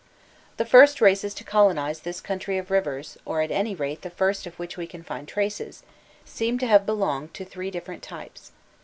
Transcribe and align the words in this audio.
The 0.57 0.65
first 0.65 0.99
races 0.99 1.31
to 1.35 1.43
colonize 1.43 1.99
this 1.99 2.21
country 2.21 2.57
of 2.57 2.71
rivers, 2.71 3.19
or 3.23 3.43
at 3.43 3.51
any 3.51 3.75
rate 3.75 4.01
the 4.01 4.09
first 4.09 4.47
of 4.47 4.57
which 4.57 4.75
we 4.75 4.87
can 4.87 5.03
find 5.03 5.27
traces, 5.27 5.83
seem 6.25 6.57
to 6.57 6.65
have 6.65 6.87
belonged 6.87 7.35
to 7.35 7.45
three 7.45 7.69
different 7.69 8.01
types. 8.01 8.51